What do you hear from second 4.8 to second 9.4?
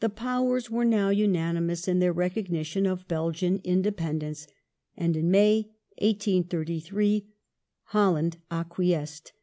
and in May, 1833, Holland acquiesced.